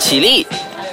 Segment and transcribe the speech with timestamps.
[0.00, 0.46] 起立，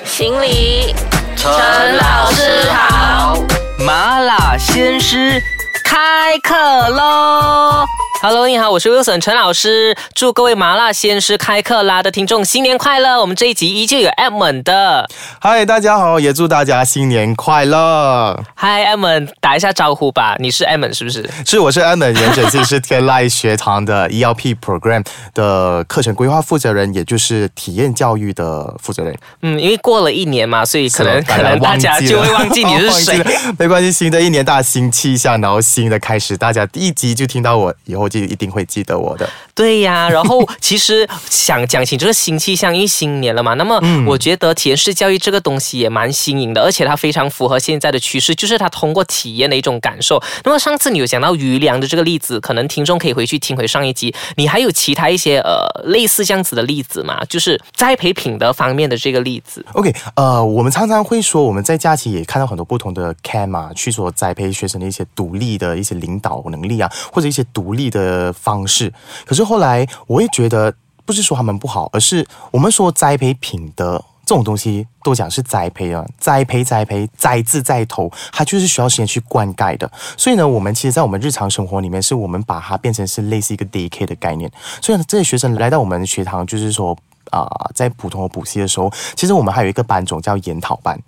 [0.03, 0.93] 行礼，
[1.37, 1.49] 陈
[1.97, 3.41] 老师好。
[3.79, 5.41] 麻辣鲜师
[5.81, 6.53] 开课
[6.89, 7.85] 喽
[8.27, 13.21] ！Hello，你好，我是 Wilson 陈老师，祝各位麻辣鲜师开课啦的听众新年快乐！
[13.21, 15.07] 我们这一集依旧有 Edmond 的，
[15.39, 18.37] 嗨，大家好，也祝大家新年快乐。
[18.53, 21.25] 嗨，Edmond，打一下招呼吧，你是 Edmond 是不是？
[21.45, 29.17] 是，我是 Edmond，原本自己是天籁学堂的 ELP Program 的课程规划负责人，也就是体验教育的负责人。
[29.43, 33.25] 嗯，因为过了一年嘛，所以可能可能大家就会忘记你是谁。
[33.57, 39.29] 没关系，新的一年大家新气象，然后新的开始，大家第一集就听到我，以后就一定会记得我的。
[39.53, 50.21] 对呀， 然后其实想讲起这个新气象，因为新年了嘛，那么我觉得体验式教育这个东西也蛮新颖的，而且它非常符合现在的趋势，就是它通过体验的一种感受。
[50.43, 54.13] 那么上次你有讲到余粮的这个例子，可能听众可以回去听回上一集。
[54.35, 57.23] 你还有其他一些呃类似这样子的例子吗？
[57.29, 59.65] 就是栽培品德方面的这个例子。
[59.73, 68.93] OK，呃，我们常常会说，我们在假期也看到很多不同的 cam 啊，去所栽培学生的一些独立的一些领导能力啊，或者一些独立的的方式。
[69.25, 70.73] 可是后来我也觉得，
[71.05, 74.03] 不是说他们不好，而是我们说栽培品德。
[74.27, 79.89] 这种东西都讲是栽培啊，栽培栽培，栽字在头，它就是需要时间去灌溉的。
[80.17, 84.51] 所以呢，我们其实，在我们日常生活里面，是我们把它变成是类似一个 DK 的概念。
[84.81, 86.91] 所以呢，这些学生来到我们学堂，就是说
[87.31, 90.99] 啊、在普通的补习的时候，其实我们还有一个班种叫研讨班。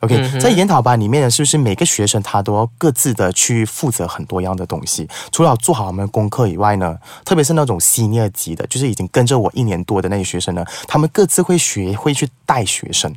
[0.00, 5.08] OK，、在研讨班里面呢，是不是每个学生他都要各自的去负责很多样的东西？
[5.32, 13.12] 除了做好我们的功课以外呢，特别是那种 senior 级的，就是已经跟着我一年多的那些学生呢，他们各自会学会去带学生。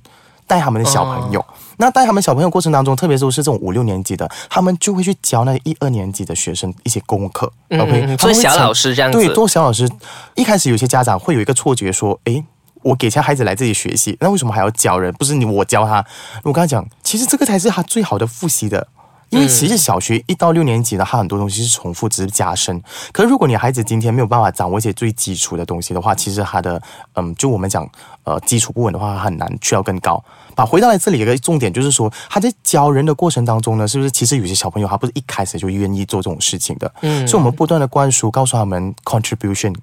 [0.48, 1.46] 带他们的小朋友，
[1.78, 7.54] 那带他们小朋友过程当中，特别是是这种五六年级的，他们就会去教那一二年级的学生一些功课。
[7.70, 9.88] 嗯 OK，做小老师这样子对，做小老师。
[10.34, 12.44] 一开始有些家长会有一个错觉，说，诶，
[12.82, 15.14] 我给下孩子来这里学习，那为什么还要教人？
[15.14, 16.06] 不是你我教他？
[16.44, 18.88] 我跟他讲，其实这个才是他最好的复习的。
[19.30, 22.82] 因为其实小学一到六年级呢，他很多东西是重复，只是加深。
[23.12, 26.82] 可是如果你孩子今天没有办法掌握一些最基础的东西的话，其实他的
[27.14, 27.88] 嗯，就我们讲
[28.24, 30.24] 呃基础不稳的话，很难去到更高。
[30.56, 36.92] 把回到来这里有个重点就是说，他在教人的过程当中呢，是不是其实有些小朋友他不是一开始就愿意做这种事情的？
[37.02, 39.76] 嗯，所以我们不断的灌输，告诉他们 contribution。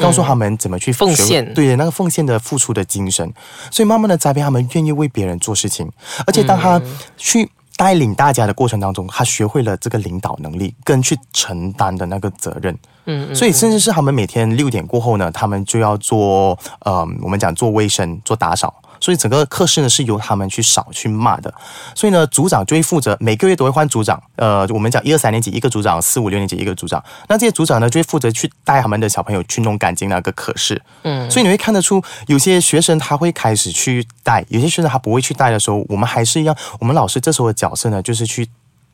[0.00, 1.54] 告诉他们怎么去奉献。
[1.54, 3.32] 对那个奉献的付出的精神，
[3.70, 5.90] 所以慢慢的栽培他们愿意为别人做事情，
[6.26, 6.80] 而且当他
[7.16, 12.76] 去带领大家的过程当中，他学会了这个领导能力跟去承担的那个责任。
[13.06, 18.74] 嗯，所以甚至是他们每天六点过后呢，他们就要做呃，我们讲做卫生、做打扫。
[19.00, 21.52] 所以整个课室呢是由他们去扫去骂的，
[21.94, 38.48] 所以呢组长就会负责每个月都会换组长，呃，我们讲一二三年级一个组长，四五六年级一个组长，那这些组长呢就会负责去带他们的小朋友去弄干净那个课室，嗯，所以你会看得出有些学生他会开始去带，有些学生他不会去带的时候，我们还是一样，我们老师这时候的角色呢就是去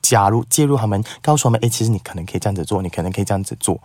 [0.09, 3.81] 加入介入他们，告诉他们，诶，其实你可能可以这样子做，你可能可以这样子做。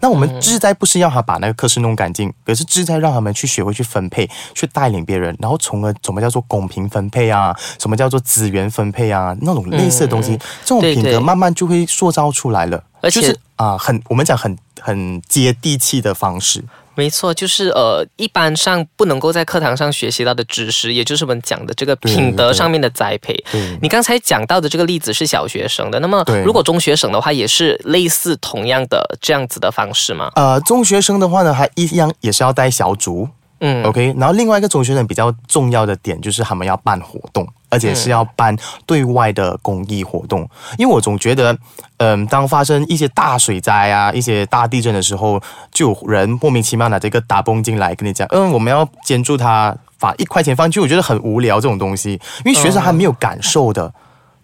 [0.00, 12.82] 那我们志在不是要他把那个课室弄干净，而是志在让他们去学会去分配，去带领别人，然后从而什么叫做公平分配啊，什么叫做资源分配啊，那种类似的东西，这种品格慢慢就会塑造出来了。
[13.00, 16.62] 而且就是啊、很我们讲很很接地气的方式。
[16.94, 23.34] 没错，就是呃，一般上不能够在课堂上学习到的知识，也就是我们讲的这个品德上面的栽培。
[23.50, 30.30] 对你刚才讲到的这个例子是小学生的，那么如果中学生的话，也是类似同样的这样子的方式吗？
[30.36, 33.28] 呃，中学生的话呢，还一样也是要带小组。
[33.60, 40.48] 嗯 OK，然后另外一个中学生比较重要的点就是他们要办活动，而且是要办对外的公益活动。
[40.78, 41.56] 因为我总觉得，
[41.96, 45.40] 嗯、当发生一些大水灾啊、一些大地震的时候，
[45.72, 52.12] 就有人莫名其妙拿这个打崩进来跟你讲，嗯，我们要捐助他，把一块钱放进去，我觉得很无聊这种东西，
[52.44, 53.92] 因为学生还没有感受的。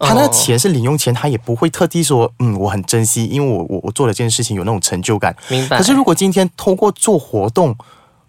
[0.03, 5.35] 他那个钱是零用钱，他也不会特地说，嗯，我很珍惜，因为我我我做了这件事情有那种成就感。
[5.47, 7.75] 明白可是如果今天通过做活动，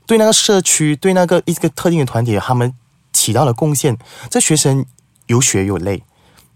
[0.07, 2.75] 对那个社区、对那个一个特定的团体，他们
[3.15, 3.97] 起到了贡献，
[4.29, 4.85] 这学生
[5.27, 6.03] 有血有泪，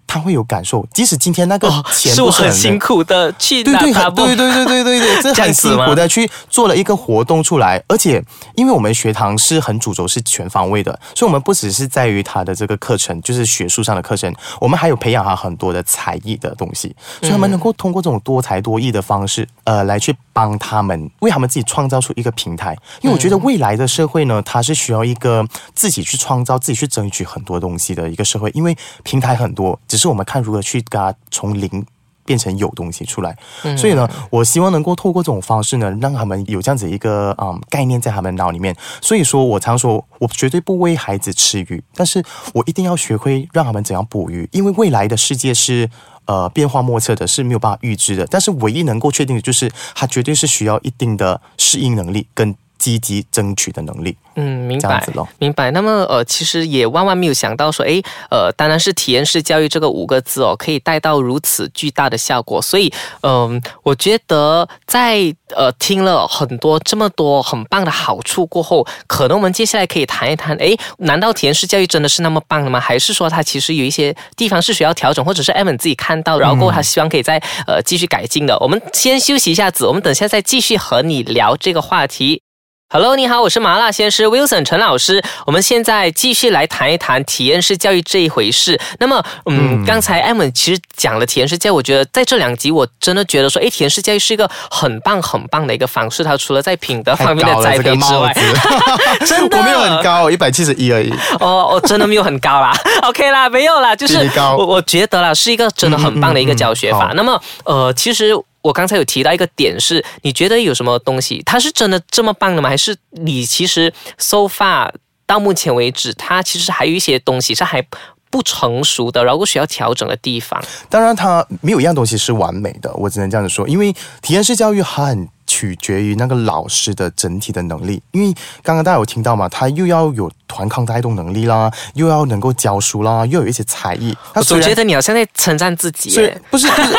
[0.07, 0.87] 他会有感受。
[0.93, 8.23] 即使今天那个钱哦是我很辛苦的去对对，对对对对对对， 这很辛苦的去做了一个活动出来，而且
[8.55, 22.77] 因为我们学堂是很主轴是全方位的，所以我们不只是在于他的这个课程，就是学术上的课程，我们还有培养他很多的才艺的东西，所以他们能够通过这种多才多艺的方式，呃，来去帮他们为他们自己创造出一个平台。
[23.01, 31.85] 因为我觉得未来的社会呢，它是需要一个自己去创造、自己去争取很多东西的一个社会，因为平台很多，只是我们看如何去给它从零
[32.25, 33.37] 变成有东西出来。
[33.77, 38.77] 所以呢，我希望能够透过这种方式呢，让他们有这样子一个嗯概念在他们脑里面。
[39.01, 45.89] 所以说我常说，我绝对不喂孩子吃鱼，但是我一定要学会让他们怎样捕鱼，因为未来的世界是
[46.25, 48.27] 呃变化莫测的，是没有办法预知的。
[48.27, 52.55] 但是唯一能够确定的就是，它绝对是需要一定的适应能力跟。
[52.87, 55.05] 积极争取的能力，嗯，明白，
[55.39, 55.73] 明白。
[55.73, 58.01] 那么，呃，其实也万万没有想到说，哎，
[58.31, 62.63] 呃，当然是体验式教育这个五个字哦，可以带到如此巨大的效果。
[62.63, 62.93] 所以，
[63.23, 72.79] 嗯，我觉得在呃听了很多这么多很棒的好处过后，可能我们接下来可以谈一谈，哎，难道体验式教育真的是那么棒的吗？
[72.79, 78.57] 还是说它其实有一些地方是需要调整，或者是艾文自己看到，然后过后他希望可以再呃继续改进的？
[78.61, 82.46] 我们先休息一下子，我们等下再继续和你聊这个话题。
[82.89, 85.21] Hello，你好，我是麻辣鲜师 Wilson 陈老师。
[85.45, 88.81] 我们现在继续来谈一谈体验式教育这一回事。
[89.01, 96.23] 那么，嗯，刚才艾文其实讲了体验式教育，我觉得在这两集我真的觉得说，哎，体验式教育是一个很棒很棒的一个方式。
[96.23, 98.33] 它除了在品德方面的栽培之外，
[99.27, 101.13] 真的我没有很高，一百七十一而已。
[101.41, 102.73] 哦，我真的没有很高啦。
[103.03, 107.11] OK 啦，没有啦，就是我我觉得啦，是一个真的很棒的一个教学法。
[107.17, 108.33] 那么，呃，其实。
[108.67, 112.69] 我刚才有提到一个点，是你觉得有什么东西，它是真的这么棒的吗？
[112.69, 114.91] 还是你其实 so far
[115.25, 117.81] 到目前为止，它其实还有一些东西是还
[118.29, 120.61] 不成熟的，然后需要调整的地方？
[120.91, 123.69] 当然，它没有一样东西是完美的，我只能这样子说。
[123.69, 128.03] 因为体验式教育很取决于那个老师的整体的能力。
[128.11, 134.15] 因为刚刚大家有听到嘛，他又要有团抗带动能力啦，又要能够教书啦，又有一些才艺。
[134.35, 136.11] 我总觉得你好像在称赞自己，
[136.51, 136.97] 不是不是。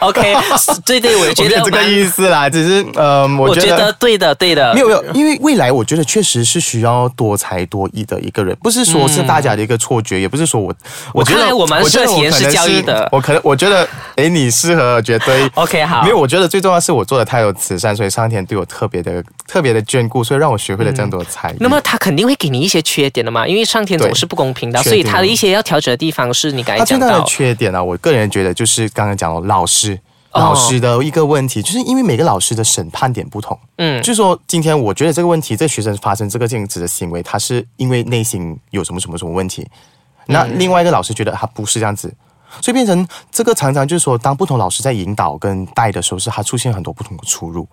[0.00, 0.36] OK，
[0.84, 10.74] 对对，我觉得这个意思啦，只是呃，我觉得对的，对的，没有没有，因为未来我觉得确实是需要多才多艺的一个人，不是说是大家的一个错觉，也不是说我，
[11.12, 21.56] 我觉得我蛮适合体验式教育的，我可能我觉得，哎，你适合，绝对 OK 好，因为我觉得最重要是我做的太有慈善，所以上天对我特别的 特别的眷顾，所以让我学会了这么多才艺。
[21.60, 27.82] 那么他肯定会给你一些缺点的嘛，因为上天总是不公平的，所以他的一些要调整的地方是你刚才讲到的缺点啊。
[27.82, 29.85] 我个人觉得就是刚刚讲了老师。
[30.38, 39.66] 老师的一个问题，就是因为每个老师的审判点不同，嗯，就是说今天我觉得这个问题，这学生发生这个这样子的行为，他是因为内心有什么什么什么问题，
[40.26, 42.12] 那另外一个老师觉得他不是这样子，
[42.60, 47.66] 所以变成这个常常就是说，当不同老师在引导跟带的时候，是他出现很多不同的出入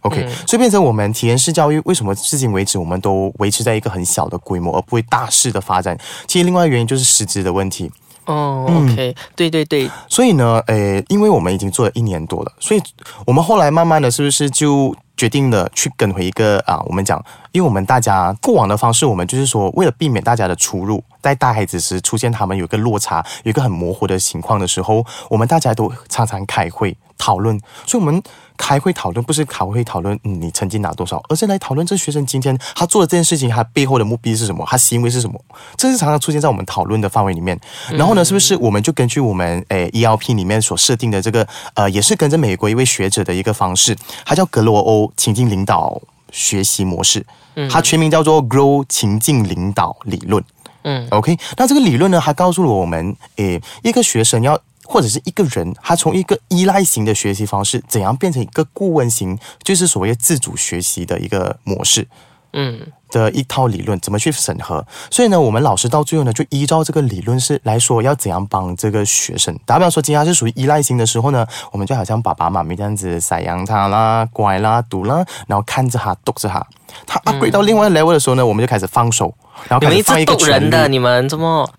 [0.00, 5.98] ，OK，所以变成我们体验式教育为什么至今为止我们都维持在一个很小的规模，而不会大势的发展？
[6.26, 7.90] 其实另外一个原因就是师资的问题。
[8.26, 12.80] 哦，OK，对对对，所以呢，诶，因为我们已经做了一年多了，所以
[13.26, 16.80] 我们后来慢慢的是不是就决定了去跟回一个啊？
[16.86, 28.22] 我们讲，因为我们大家过往的方式，我们就是说，为了避免大家的出入，在带孩子时出现他们有一个落差，有一个很模糊的情况的时候，我们大家都常常开会讨论，所以我们。
[28.56, 35.40] 开会讨论不是开会讨论你成绩拿多少，而是来讨论这学生今天他做的这件事情，他背后的目的是什么，他行为是什么，
[35.76, 37.58] 这是常常出现在我们讨论的范围里面。
[37.90, 46.00] 然后呢，是不是我们就根据我们诶 ELP 里面所设定的这个呃，也是跟着美国一位学者的一个方式，他叫格罗欧情境领导
[46.30, 47.24] 学习模式，
[47.70, 50.42] 它全名叫做 Grow 情境领导理论。
[50.84, 54.58] 嗯，OK，那这个理论呢，还告诉了我们，诶，一个学生要。
[54.92, 62.06] 或者是一个人，他从一个依赖型的学习方式，怎样变成一个顾问型，就是所谓自主学习的一个模式，
[62.52, 62.78] 嗯，
[63.10, 64.86] 的一套理论，怎么去审核？
[65.10, 69.58] 所以呢，我们老师到最后呢，就依照这个理论是来说，要怎样帮这个学生。
[69.64, 76.66] 打比方说，今天是属于依赖型的时候呢，我们就好像爸爸妈妈这样子散养他啦，乖啦，读啦，然后看着他，督着他。
[77.06, 79.34] 他 upgrade 到另外 level 的时候呢，我们就开始放手。
[79.68, 81.68] 然后你们一直逗人的，你们怎么？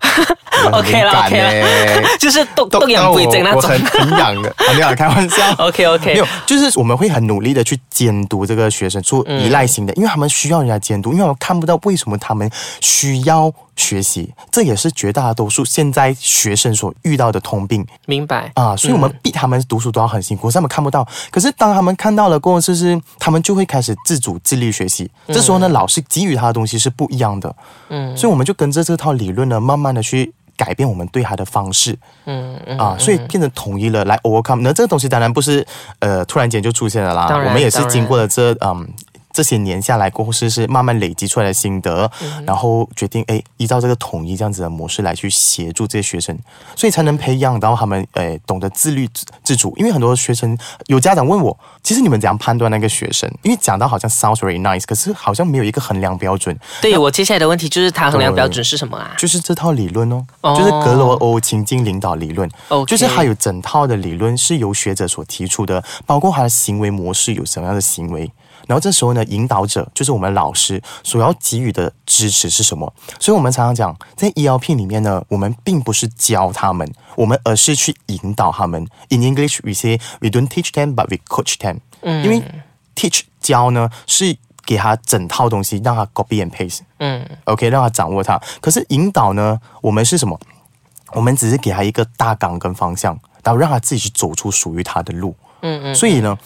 [0.72, 5.42] OK 了，OK 了， 就是动动养不这那种，很 养的，没有开玩笑。
[5.58, 12.48] OK OK，没有，就是我们会很努力的去监督这个学生做依赖型的，因为他们需要人家监督，因为我看不到为什么他们
[12.80, 17.86] 需要学习，这也是绝大多数现在学生所遇到的通病。
[18.06, 21.06] 明白啊，所以我们逼他们读书都要很辛苦，他们看不到。
[21.30, 25.10] 可是当他们看到了过后，就是他们就会开始自主自律学习。
[25.28, 27.54] 这时候呢，老师给予他的东西是不一样的。
[27.88, 31.98] 嗯，所以我们就跟着这套理论呢，慢慢的去改变我们对他的方式。
[32.26, 34.60] 嗯嗯啊，所以变成统一了来 overcome。
[34.60, 35.66] 那这个东西当然不是
[35.98, 38.88] 呃突然间就出现了啦，我们也是经过了这嗯
[39.34, 42.08] 这些年下来过后，是是慢慢累积出来的心得，
[42.46, 46.38] 然后决定哎，依照这个统一这样子的模式来去协助这些学生，
[46.76, 49.74] 所以才能培养到他们诶懂得自律自自主。
[49.76, 53.28] 因为很多学生有家长问我，其实你们怎样判断那个学生？
[53.42, 56.56] 因为讲到好像 sounds very nice，可是好像没有一个衡量标准。
[56.80, 59.12] 对我接下来的问题就是，他衡量标准是什么啊？
[59.18, 62.48] 就是这套理论哦，就是格罗欧情境领导理论。
[62.68, 68.30] 哦，就是还有整套的理论是由学者所提出的，包括他的行为模式有什么样的行为。
[68.66, 72.92] 然后这时候呢，引导者就是我们老师所要给予的支持是什么？
[73.20, 78.86] 所以我们常常讲，在 ELP 里面呢，我们并不是教他们，我们而是去引导他们。
[79.10, 81.80] In English we say we don't teach them, but we coach them。
[82.00, 82.42] 嗯，因为
[82.96, 86.80] teach 教呢是给他整套东西，让他 copy and paste。
[86.98, 88.40] 嗯，OK，让他掌握它。
[88.60, 90.40] 可是引导呢，我们是什么？
[91.12, 95.36] 我们只是给他一个大纲跟方向，然后让他自己去走出属于他的路。
[95.60, 96.38] 嗯嗯，所以呢。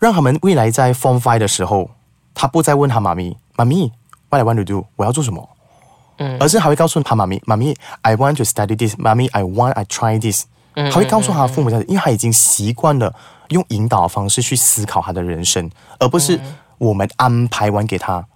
[0.00, 1.90] 让他们未来在 Form Five 的时候，
[2.34, 3.92] 他不再问他妈咪：“妈咪
[4.28, 4.86] ，What I want to do？
[4.96, 5.48] 我要做什么？”
[6.18, 8.96] 嗯，而是还会告诉他妈咪：“妈咪，I want to study this。
[8.98, 13.14] 妈咪，I want I try this。”嗯，他会告诉他父母，因为他已经习惯了
[13.50, 16.40] 用引导的方式去思考他的人生，而不是
[16.78, 18.26] 我们安排完给他。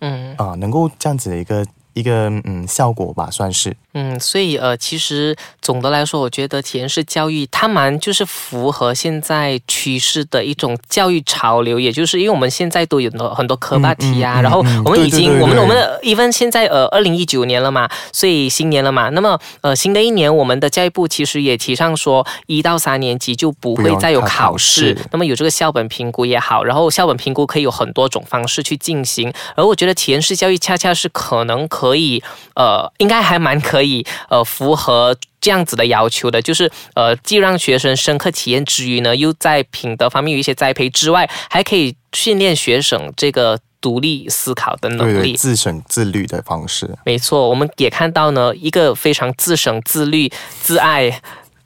[0.00, 1.66] 嗯啊，能够这样子的一个。
[1.94, 3.76] 一个嗯效果吧，算是。
[3.94, 31.81] 嗯，所以呃，其实总的来说，我觉得体验式教育它蛮就是符合现在趋势的一种教育潮流，也就是因为我们现在都有很多很多科巴题啊，然后我们已经我们我们的 even 现在呃二零一九年了嘛，所以新年了嘛，那么呃新的一年，我们的教育部其实也提倡说，一到三年级就不会再有考试，那么有这个校本评估也好，然后校本评估可以有很多种方式去进行，而我觉得体验式教育恰恰是可能可。
[31.82, 32.22] 可以，
[32.54, 46.88] 呃，应该还蛮可以，呃，符合这样子的要求的，就是，呃，既让学生深刻体验之余呢，又在品德方面有一些栽培之外，还可以训练学生这个独立思考的能力，自省自律的方式。
[47.04, 51.20] 没错，我们也看到呢，一个非常自省自律、自爱，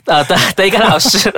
[0.06, 1.30] 呃的的一个老师，在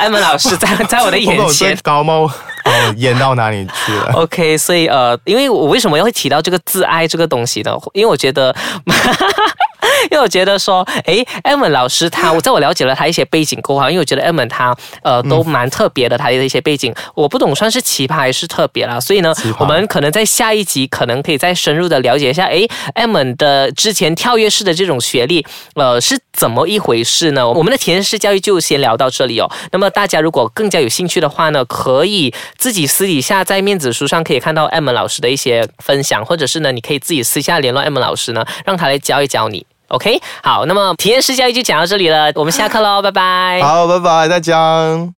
[0.00, 2.24] 艾文老师在 在我的眼前，高猫。
[2.64, 4.12] 哦，演到哪里去了？
[4.16, 7.72] OK，所以呃，因为我为什么要会提到这个自爱这个东西呢？
[7.92, 8.54] 因为我觉得。
[10.10, 18.98] 因为我觉得说，哎，M 老师他，我在我了解了他一些背景过后，因为我觉得 M 他呃都蛮特别的，他的一些背景，我不懂算是奇葩还是特别啦。
[18.98, 27.48] 所以呢，我们可能在下一集可能可以再深入的了解一下，哎，M 的之前跳跃式的这种学历，呃，是怎么一回事呢？
[27.48, 29.50] 我们的体验式教育就先聊到这里哦。
[29.72, 39.66] 那么大家如果更加有兴趣的话呢，可以自己私底下在面子书上可以看到 M 老师的一些分享，或者是呢，你可以自己私下联络 M 老师呢，让他来教一教你。
[39.90, 43.60] OK，好，那么体验式教育就讲到这里了，我们下课喽，拜拜。
[43.60, 45.08] 好，拜拜，大家。